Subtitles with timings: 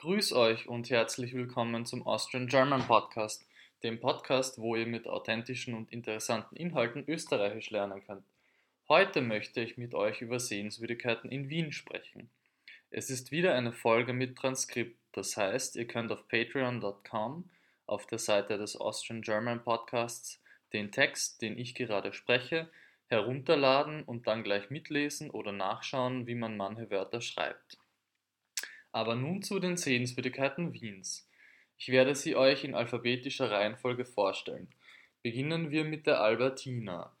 [0.00, 3.46] Grüß euch und herzlich willkommen zum Austrian German Podcast,
[3.82, 8.24] dem Podcast, wo ihr mit authentischen und interessanten Inhalten Österreichisch lernen könnt.
[8.88, 12.30] Heute möchte ich mit euch über Sehenswürdigkeiten in Wien sprechen.
[12.90, 17.50] Es ist wieder eine Folge mit Transkript, das heißt, ihr könnt auf patreon.com
[17.84, 20.40] auf der Seite des Austrian German Podcasts
[20.72, 22.70] den Text, den ich gerade spreche,
[23.08, 27.76] herunterladen und dann gleich mitlesen oder nachschauen, wie man manche Wörter schreibt.
[28.92, 31.28] Aber nun zu den Sehenswürdigkeiten Wiens.
[31.78, 34.68] Ich werde sie euch in alphabetischer Reihenfolge vorstellen.
[35.22, 37.16] Beginnen wir mit der Albertina.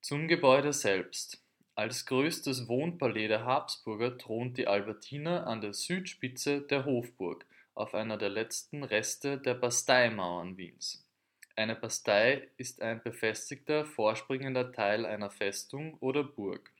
[0.00, 1.42] Zum Gebäude selbst.
[1.74, 8.18] Als größtes Wohnpalais der Habsburger thront die Albertina an der Südspitze der Hofburg, auf einer
[8.18, 11.06] der letzten Reste der Basteimauern Wiens.
[11.54, 16.72] Eine Bastei ist ein befestigter, vorspringender Teil einer Festung oder Burg.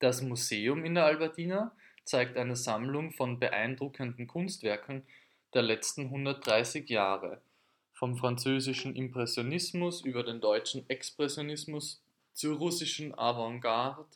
[0.00, 5.02] Das Museum in der Albertina zeigt eine Sammlung von beeindruckenden Kunstwerken
[5.54, 7.40] der letzten 130 Jahre,
[7.92, 14.06] vom französischen Impressionismus über den deutschen Expressionismus zur russischen Avantgarde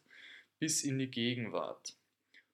[0.58, 1.94] bis in die Gegenwart.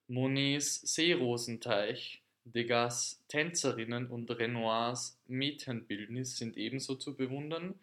[0.09, 7.79] Monets Seerosenteich, Degas Tänzerinnen und Renoirs Mädchenbildnis sind ebenso zu bewundern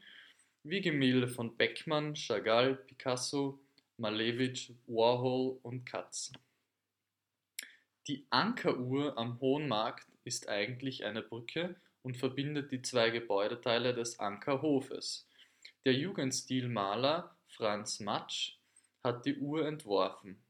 [0.63, 3.59] wie Gemälde von Beckmann, Chagall, Picasso,
[3.97, 6.33] Malevich, Warhol und Katz.
[8.07, 14.17] Die Ankeruhr am Hohen Markt ist eigentlich eine Brücke und verbindet die zwei Gebäudeteile des
[14.19, 15.27] Ankerhofes.
[15.83, 18.55] Der Jugendstilmaler Franz Matsch
[19.03, 20.41] hat die Uhr entworfen.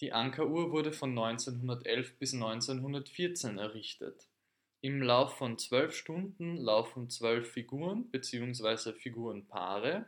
[0.00, 4.28] Die Ankeruhr wurde von 1911 bis 1914 errichtet.
[4.80, 8.92] Im Lauf von zwölf Stunden laufen zwölf Figuren bzw.
[8.92, 10.06] Figurenpaare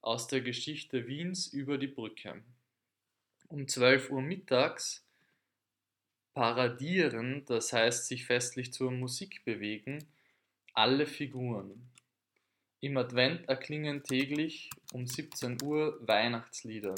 [0.00, 2.42] aus der Geschichte Wiens über die Brücke.
[3.46, 5.06] Um 12 Uhr mittags
[6.34, 10.06] paradieren, das heißt sich festlich zur Musik bewegen,
[10.74, 11.90] alle Figuren.
[12.80, 16.94] Im Advent erklingen täglich um 17 Uhr Weihnachtslieder.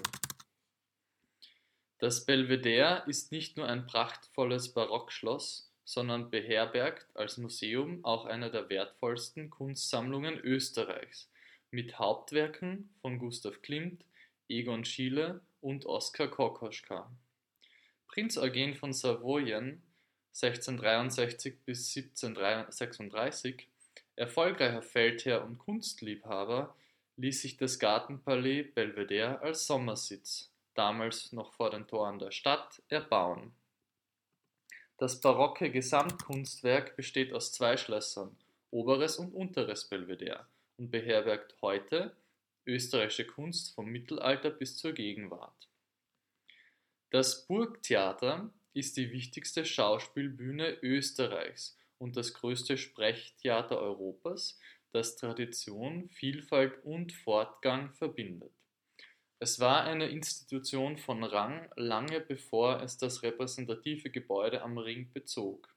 [1.99, 8.69] Das Belvedere ist nicht nur ein prachtvolles Barockschloss, sondern beherbergt als Museum auch eine der
[8.69, 11.31] wertvollsten Kunstsammlungen Österreichs
[11.71, 14.05] mit Hauptwerken von Gustav Klimt,
[14.49, 17.11] Egon Schiele und Oskar Kokoschka.
[18.15, 19.83] Prinz Eugen von Savoyen
[20.41, 23.67] (1663 bis 1736),
[24.15, 26.77] erfolgreicher Feldherr und Kunstliebhaber,
[27.17, 33.53] ließ sich das Gartenpalais Belvedere als Sommersitz, damals noch vor den Toren der Stadt, erbauen.
[34.97, 38.37] Das barocke Gesamtkunstwerk besteht aus zwei Schlössern,
[38.71, 40.47] Oberes und Unteres Belvedere,
[40.77, 42.15] und beherbergt heute
[42.65, 45.69] österreichische Kunst vom Mittelalter bis zur Gegenwart
[47.15, 54.59] das Burgtheater ist die wichtigste Schauspielbühne Österreichs und das größte Sprechtheater Europas,
[54.91, 58.51] das Tradition, Vielfalt und Fortgang verbindet.
[59.39, 65.73] Es war eine Institution von Rang lange bevor es das repräsentative Gebäude am Ring bezog.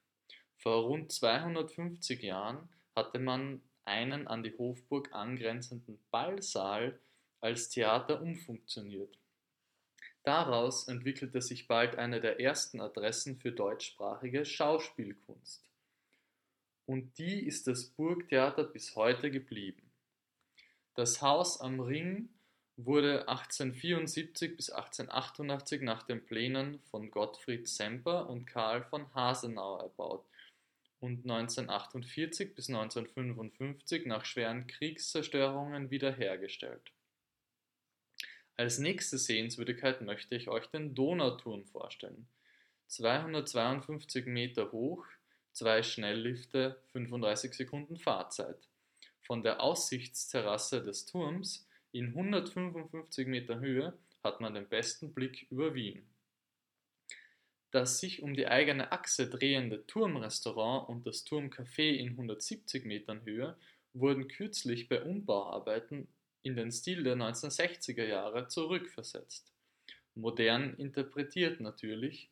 [0.56, 7.00] Vor rund 250 Jahren hatte man einen an die Hofburg angrenzenden Ballsaal
[7.42, 9.20] als Theater umfunktioniert.
[10.28, 15.64] Daraus entwickelte sich bald eine der ersten Adressen für deutschsprachige Schauspielkunst.
[16.86, 19.90] Und die ist das Burgtheater bis heute geblieben.
[20.96, 22.28] Das Haus am Ring
[22.76, 30.26] wurde 1874 bis 1888 nach den Plänen von Gottfried Semper und Karl von Hasenau erbaut
[31.00, 36.92] und 1948 bis 1955 nach schweren Kriegszerstörungen wiederhergestellt.
[38.60, 42.28] Als nächste Sehenswürdigkeit möchte ich euch den Donauturm vorstellen.
[42.88, 45.06] 252 Meter hoch,
[45.52, 48.58] zwei Schnelllifte, 35 Sekunden Fahrzeit.
[49.22, 55.76] Von der Aussichtsterrasse des Turms in 155 Meter Höhe hat man den besten Blick über
[55.76, 56.02] Wien.
[57.70, 63.56] Das sich um die eigene Achse drehende Turmrestaurant und das Turmcafé in 170 Metern Höhe
[63.94, 66.08] wurden kürzlich bei Umbauarbeiten
[66.48, 69.52] in den Stil der 1960er Jahre zurückversetzt.
[70.16, 72.30] Modern interpretiert natürlich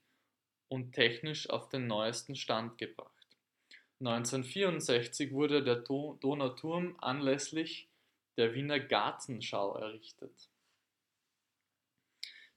[0.70, 3.12] und technisch auf den neuesten Stand gebracht.
[4.00, 7.90] 1964 wurde der Donauturm anlässlich
[8.38, 10.50] der Wiener Gartenschau errichtet.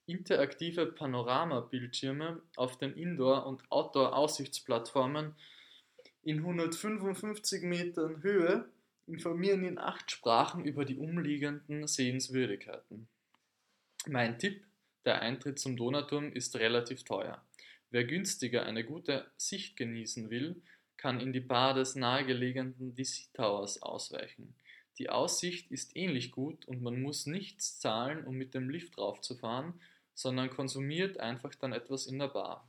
[0.06, 5.34] Interaktive Panoramabildschirme auf den Indoor- und Outdoor-Aussichtsplattformen
[6.22, 8.68] in 155 Metern Höhe
[9.08, 13.08] informieren in acht Sprachen über die umliegenden Sehenswürdigkeiten.
[14.06, 14.64] Mein Tipp,
[15.04, 17.42] der Eintritt zum Donauturm ist relativ teuer.
[17.90, 20.62] Wer günstiger eine gute Sicht genießen will,
[20.98, 24.54] kann in die Bar des nahegelegenen DC Towers ausweichen.
[24.98, 29.80] Die Aussicht ist ähnlich gut und man muss nichts zahlen, um mit dem Lift raufzufahren,
[30.14, 32.67] sondern konsumiert einfach dann etwas in der Bar.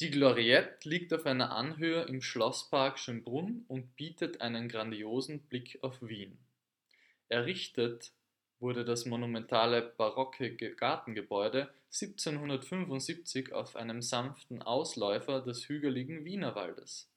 [0.00, 6.02] Die Gloriette liegt auf einer Anhöhe im Schlosspark Schönbrunn und bietet einen grandiosen Blick auf
[6.02, 6.36] Wien.
[7.28, 8.10] Errichtet
[8.58, 17.08] wurde das monumentale barocke Gartengebäude 1775 auf einem sanften Ausläufer des hügeligen Wienerwaldes.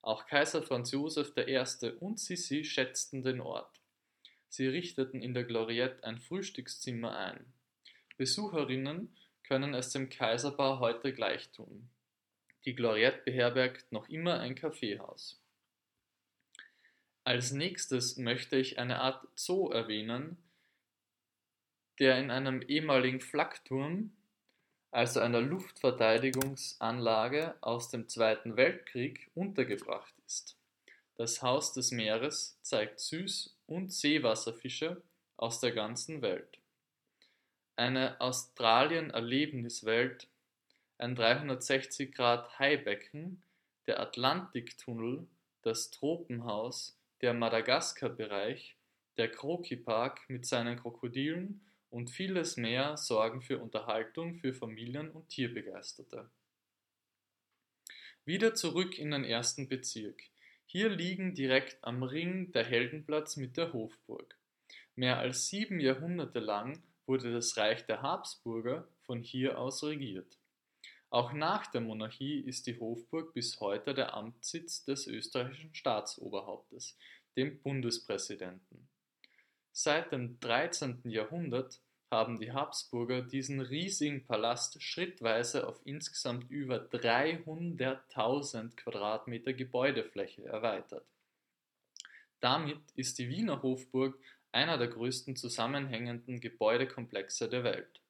[0.00, 1.62] Auch Kaiser Franz Joseph I.
[2.00, 3.82] und Sissi schätzten den Ort.
[4.48, 7.52] Sie richteten in der Gloriette ein Frühstückszimmer ein.
[8.16, 9.14] Besucherinnen
[9.46, 11.90] können es dem Kaiserbau heute gleich tun.
[12.64, 15.38] Die Gloriette beherbergt noch immer ein Kaffeehaus.
[17.24, 20.38] Als nächstes möchte ich eine Art Zoo erwähnen,
[21.98, 24.12] der in einem ehemaligen Flakturm,
[24.90, 30.56] also einer Luftverteidigungsanlage aus dem Zweiten Weltkrieg, untergebracht ist.
[31.16, 35.00] Das Haus des Meeres zeigt Süß- und Seewasserfische
[35.36, 36.58] aus der ganzen Welt.
[37.76, 40.26] Eine Australien-Erlebniswelt,
[41.04, 43.42] ein 360 Grad Haibecken,
[43.86, 45.26] der Atlantiktunnel,
[45.60, 48.74] das Tropenhaus, der Madagaskar-Bereich,
[49.18, 51.60] der Kroki-Park mit seinen Krokodilen
[51.90, 56.30] und vieles mehr sorgen für Unterhaltung für Familien und Tierbegeisterte.
[58.24, 60.22] Wieder zurück in den ersten Bezirk.
[60.64, 64.38] Hier liegen direkt am Ring der Heldenplatz mit der Hofburg.
[64.96, 70.38] Mehr als sieben Jahrhunderte lang wurde das Reich der Habsburger von hier aus regiert.
[71.14, 76.98] Auch nach der Monarchie ist die Hofburg bis heute der Amtssitz des österreichischen Staatsoberhauptes,
[77.36, 78.88] dem Bundespräsidenten.
[79.70, 81.02] Seit dem 13.
[81.04, 81.80] Jahrhundert
[82.10, 91.06] haben die Habsburger diesen riesigen Palast schrittweise auf insgesamt über 300.000 Quadratmeter Gebäudefläche erweitert.
[92.40, 94.18] Damit ist die Wiener Hofburg
[94.50, 98.03] einer der größten zusammenhängenden Gebäudekomplexe der Welt.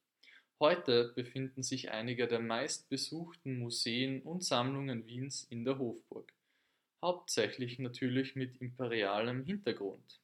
[0.61, 6.33] Heute befinden sich einige der meistbesuchten Museen und Sammlungen Wiens in der Hofburg,
[7.03, 10.21] hauptsächlich natürlich mit imperialem Hintergrund.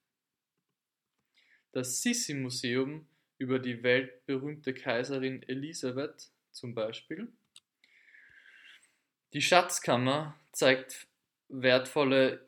[1.73, 3.07] Das Sissi-Museum
[3.39, 7.29] über die weltberühmte Kaiserin Elisabeth zum Beispiel.
[9.33, 11.09] Die Schatzkammer zeigt
[11.49, 12.47] wertvolle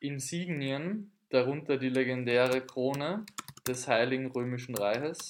[0.00, 3.24] Insignien, darunter die legendäre Krone
[3.66, 5.28] des Heiligen Römischen Reiches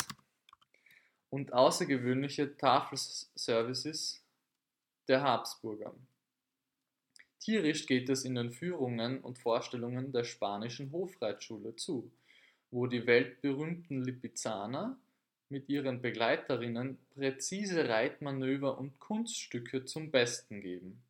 [1.31, 4.23] und außergewöhnliche Tafelservices
[5.09, 5.95] der Habsburger.
[7.39, 12.11] Tierisch geht es in den Führungen und Vorstellungen der spanischen Hofreitschule zu
[12.71, 14.97] wo die weltberühmten Lipizzaner
[15.49, 21.03] mit ihren Begleiterinnen präzise Reitmanöver und Kunststücke zum Besten geben.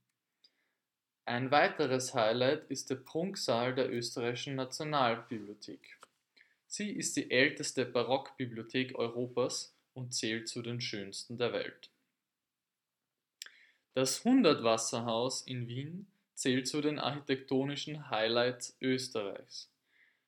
[1.26, 5.98] Ein weiteres Highlight ist der Prunksaal der Österreichischen Nationalbibliothek.
[6.66, 11.90] Sie ist die älteste Barockbibliothek Europas und zählt zu den schönsten der Welt.
[13.92, 19.70] Das Hundertwasserhaus in Wien zählt zu den architektonischen Highlights Österreichs.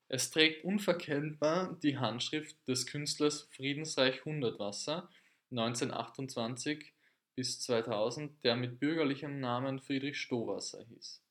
[0.09, 5.09] Es trägt unverkennbar die Handschrift des Künstlers Friedensreich Hundertwasser
[5.51, 6.93] (1928
[7.35, 11.23] bis 2000), der mit bürgerlichem Namen Friedrich Stowasser hieß.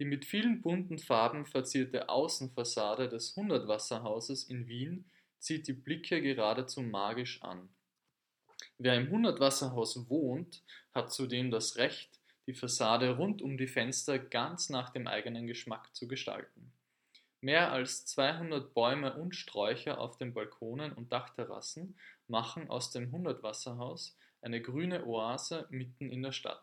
[0.00, 5.04] Die mit vielen bunten Farben verzierte Außenfassade des Hundertwasserhauses in Wien
[5.40, 7.68] zieht die Blicke geradezu magisch an.
[8.78, 14.70] Wer im Hundertwasserhaus wohnt, hat zudem das Recht, die Fassade rund um die Fenster ganz
[14.70, 16.72] nach dem eigenen Geschmack zu gestalten
[17.42, 21.96] Mehr als 200 Bäume und Sträucher auf den Balkonen und Dachterrassen
[22.28, 26.62] machen aus dem Hundertwasserhaus eine grüne Oase mitten in der Stadt.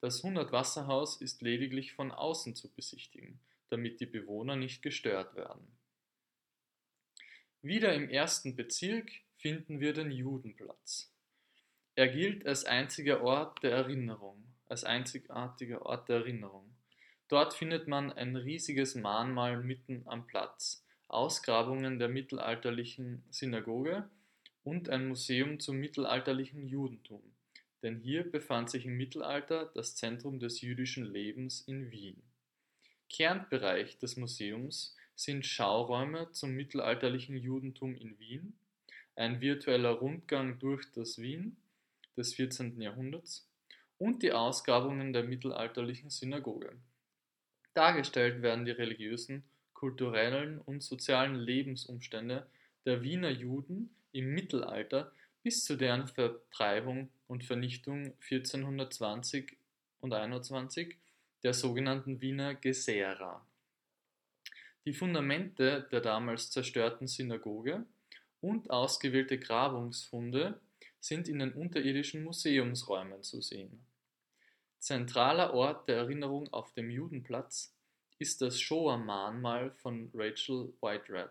[0.00, 5.79] Das Hundertwasserhaus ist lediglich von außen zu besichtigen, damit die Bewohner nicht gestört werden.
[7.62, 11.12] Wieder im ersten Bezirk finden wir den Judenplatz.
[11.94, 16.74] Er gilt als einziger Ort der Erinnerung, als einzigartiger Ort der Erinnerung.
[17.28, 24.08] Dort findet man ein riesiges Mahnmal mitten am Platz, Ausgrabungen der mittelalterlichen Synagoge
[24.64, 27.22] und ein Museum zum mittelalterlichen Judentum,
[27.82, 32.22] denn hier befand sich im Mittelalter das Zentrum des jüdischen Lebens in Wien.
[33.10, 38.54] Kernbereich des Museums sind Schauräume zum mittelalterlichen Judentum in Wien,
[39.16, 41.58] ein virtueller Rundgang durch das Wien
[42.16, 42.80] des 14.
[42.80, 43.46] Jahrhunderts
[43.98, 46.72] und die Ausgrabungen der mittelalterlichen Synagoge.
[47.74, 52.46] Dargestellt werden die religiösen, kulturellen und sozialen Lebensumstände
[52.86, 55.12] der Wiener Juden im Mittelalter
[55.42, 59.58] bis zu deren Vertreibung und Vernichtung 1420
[60.00, 60.96] und 21
[61.42, 63.44] der sogenannten Wiener Gesera.
[64.90, 67.86] Die Fundamente der damals zerstörten Synagoge
[68.40, 70.60] und ausgewählte Grabungsfunde
[70.98, 73.86] sind in den unterirdischen Museumsräumen zu sehen.
[74.80, 77.72] Zentraler Ort der Erinnerung auf dem Judenplatz
[78.18, 81.30] ist das Shoah-Mahnmal von Rachel Whitered.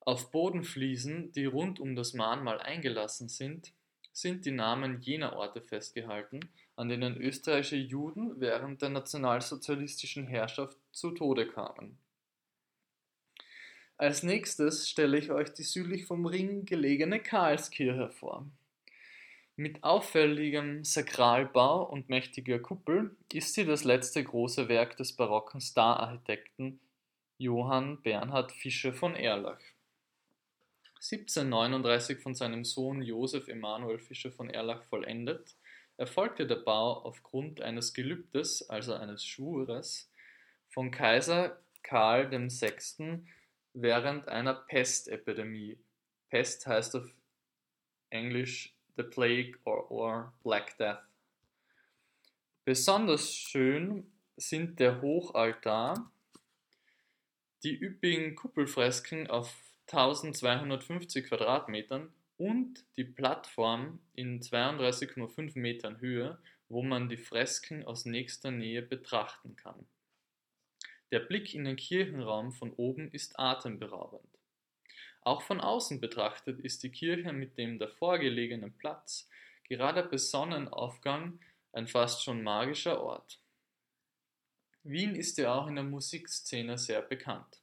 [0.00, 3.72] Auf Bodenfliesen, die rund um das Mahnmal eingelassen sind,
[4.20, 6.40] sind die Namen jener Orte festgehalten,
[6.74, 11.98] an denen österreichische Juden während der nationalsozialistischen Herrschaft zu Tode kamen.
[13.96, 18.46] Als nächstes stelle ich euch die südlich vom Ring gelegene Karlskirche vor.
[19.54, 26.80] Mit auffälligem Sakralbau und mächtiger Kuppel ist sie das letzte große Werk des barocken Stararchitekten
[27.38, 29.60] Johann Bernhard Fischer von Erlach.
[31.00, 35.54] 1739 von seinem Sohn Josef Emanuel Fischer von Erlach vollendet,
[35.96, 40.10] erfolgte der Bau aufgrund eines Gelübdes, also eines Schwures,
[40.68, 43.22] von Kaiser Karl VI.
[43.72, 45.78] während einer Pestepidemie.
[46.30, 47.08] Pest heißt auf
[48.10, 50.98] Englisch The Plague or, or Black Death.
[52.64, 56.10] Besonders schön sind der Hochaltar,
[57.62, 59.54] die üppigen Kuppelfresken auf
[59.88, 68.50] 1250 Quadratmetern und die Plattform in 32,5 Metern Höhe, wo man die Fresken aus nächster
[68.50, 69.86] Nähe betrachten kann.
[71.10, 74.28] Der Blick in den Kirchenraum von oben ist atemberaubend.
[75.22, 79.28] Auch von außen betrachtet ist die Kirche mit dem davor gelegenen Platz
[79.68, 81.38] gerade bei Sonnenaufgang
[81.72, 83.40] ein fast schon magischer Ort.
[84.82, 87.60] Wien ist ja auch in der Musikszene sehr bekannt.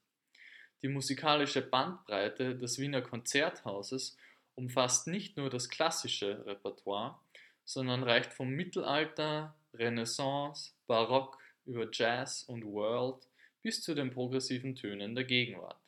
[0.81, 4.17] Die musikalische Bandbreite des Wiener Konzerthauses
[4.55, 7.19] umfasst nicht nur das klassische Repertoire,
[7.63, 13.27] sondern reicht vom Mittelalter, Renaissance, Barock über Jazz und World
[13.61, 15.79] bis zu den progressiven Tönen der Gegenwart.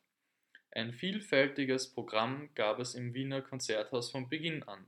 [0.72, 4.86] Ein vielfältiges Programm gab es im Wiener Konzerthaus von Beginn an.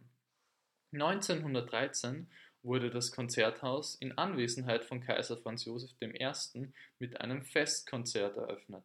[0.93, 2.27] 1913
[2.63, 6.67] wurde das Konzerthaus in Anwesenheit von Kaiser Franz Josef I.
[6.99, 8.83] mit einem Festkonzert eröffnet.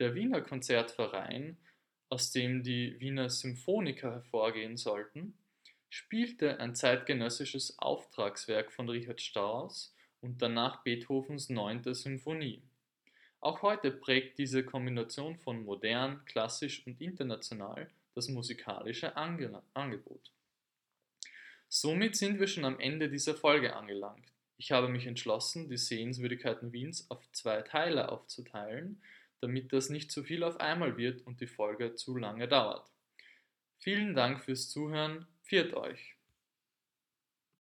[0.00, 1.58] Der Wiener Konzertverein,
[2.08, 5.34] aus dem die Wiener Symphoniker hervorgehen sollten,
[5.90, 12.62] spielte ein zeitgenössisches Auftragswerk von Richard Strauss und danach Beethovens neunte Symphonie.
[13.40, 20.32] Auch heute prägt diese Kombination von modern, klassisch und international das musikalische Angebot.
[21.68, 24.32] Somit sind wir schon am Ende dieser Folge angelangt.
[24.56, 29.02] Ich habe mich entschlossen, die Sehenswürdigkeiten Wiens auf zwei Teile aufzuteilen,
[29.40, 32.90] damit das nicht zu viel auf einmal wird und die Folge zu lange dauert.
[33.78, 36.19] Vielen Dank fürs Zuhören, pfiat euch!